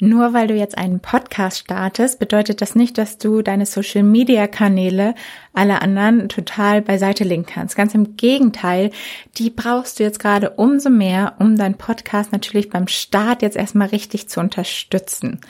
[0.00, 5.14] Nur weil du jetzt einen Podcast startest, bedeutet das nicht, dass du deine Social-Media-Kanäle
[5.52, 7.74] alle anderen total beiseite legen kannst.
[7.74, 8.92] Ganz im Gegenteil,
[9.38, 13.88] die brauchst du jetzt gerade umso mehr, um deinen Podcast natürlich beim Start jetzt erstmal
[13.88, 15.40] richtig zu unterstützen.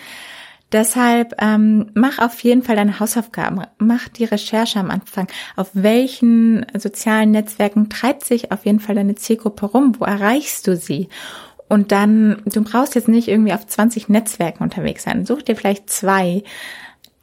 [0.72, 5.26] Deshalb ähm, mach auf jeden Fall deine Hausaufgaben, mach die Recherche am Anfang.
[5.56, 9.94] Auf welchen sozialen Netzwerken treibt sich auf jeden Fall deine Zielgruppe rum?
[9.98, 11.08] Wo erreichst du sie?
[11.68, 15.26] Und dann, du brauchst jetzt nicht irgendwie auf 20 Netzwerken unterwegs sein.
[15.26, 16.42] Such dir vielleicht zwei,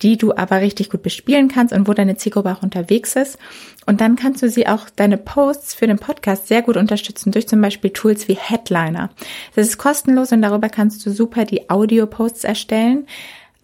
[0.02, 3.40] die du aber richtig gut bespielen kannst und wo deine Zielgruppe auch unterwegs ist.
[3.86, 7.48] Und dann kannst du sie auch deine Posts für den Podcast sehr gut unterstützen durch
[7.48, 9.10] zum Beispiel Tools wie Headliner.
[9.55, 13.08] Das ist kostenlos und darüber kannst du super die Audio-Posts erstellen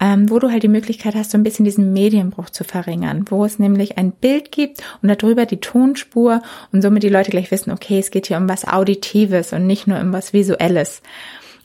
[0.01, 3.45] ähm, wo du halt die Möglichkeit hast, so ein bisschen diesen Medienbruch zu verringern, wo
[3.45, 6.41] es nämlich ein Bild gibt und darüber die Tonspur
[6.73, 9.85] und somit die Leute gleich wissen, okay, es geht hier um was Auditives und nicht
[9.87, 11.03] nur um was Visuelles.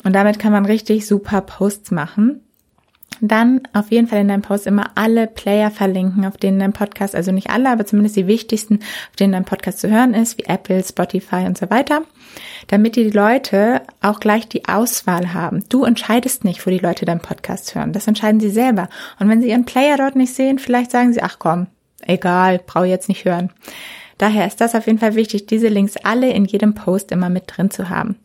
[0.04, 2.42] Und damit kann man richtig super Posts machen.
[3.20, 7.14] Dann auf jeden Fall in deinem Post immer alle Player verlinken, auf denen dein Podcast,
[7.14, 10.44] also nicht alle, aber zumindest die wichtigsten, auf denen dein Podcast zu hören ist, wie
[10.44, 12.02] Apple, Spotify und so weiter,
[12.66, 15.64] damit die Leute auch gleich die Auswahl haben.
[15.70, 17.92] Du entscheidest nicht, wo die Leute deinen Podcast hören.
[17.92, 18.88] Das entscheiden sie selber.
[19.18, 21.68] Und wenn sie ihren Player dort nicht sehen, vielleicht sagen sie, ach komm,
[22.02, 23.50] egal, brauche jetzt nicht hören.
[24.18, 27.44] Daher ist das auf jeden Fall wichtig, diese Links alle in jedem Post immer mit
[27.46, 28.16] drin zu haben.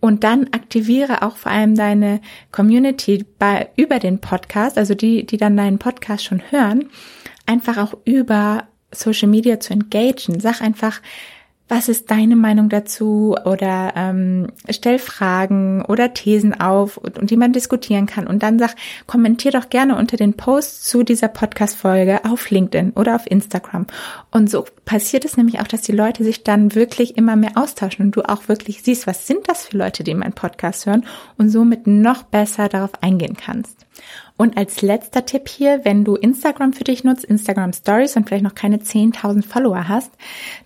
[0.00, 2.20] Und dann aktiviere auch vor allem deine
[2.52, 6.90] Community bei, über den Podcast, also die, die dann deinen Podcast schon hören,
[7.46, 10.38] einfach auch über Social Media zu engagen.
[10.40, 11.00] Sag einfach,
[11.68, 17.52] was ist deine Meinung dazu oder ähm, stell Fragen oder Thesen auf und, die man
[17.52, 22.50] diskutieren kann und dann sag, kommentier doch gerne unter den Posts zu dieser Podcast-Folge auf
[22.50, 23.86] LinkedIn oder auf Instagram.
[24.30, 28.06] Und so passiert es nämlich auch, dass die Leute sich dann wirklich immer mehr austauschen
[28.06, 31.04] und du auch wirklich siehst, was sind das für Leute, die meinen Podcast hören
[31.36, 33.86] und somit noch besser darauf eingehen kannst.
[34.36, 38.44] Und als letzter Tipp hier, wenn du Instagram für dich nutzt, Instagram Stories und vielleicht
[38.44, 40.12] noch keine 10.000 Follower hast,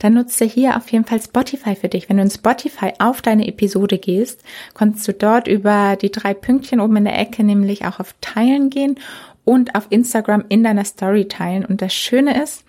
[0.01, 2.09] dann nutze hier auf jeden Fall Spotify für dich.
[2.09, 4.43] Wenn du in Spotify auf deine Episode gehst,
[4.75, 8.71] kannst du dort über die drei Pünktchen oben in der Ecke nämlich auch auf Teilen
[8.71, 8.99] gehen
[9.45, 11.65] und auf Instagram in deiner Story teilen.
[11.65, 12.65] Und das Schöne ist,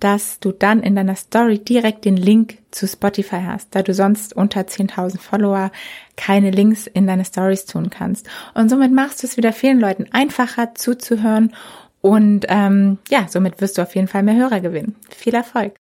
[0.00, 4.34] dass du dann in deiner Story direkt den Link zu Spotify hast, da du sonst
[4.34, 5.70] unter 10.000 Follower
[6.16, 8.28] keine Links in deine Stories tun kannst.
[8.54, 11.54] Und somit machst du es wieder vielen Leuten einfacher zuzuhören
[12.00, 14.96] und ähm, ja, somit wirst du auf jeden Fall mehr Hörer gewinnen.
[15.10, 15.76] Viel Erfolg!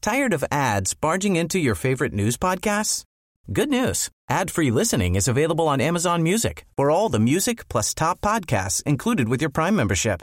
[0.00, 3.04] Tired of ads barging into your favorite news podcasts?
[3.52, 4.10] Good news!
[4.28, 9.28] Ad-free listening is available on Amazon Music for all the music plus top podcasts included
[9.28, 10.22] with your Prime membership.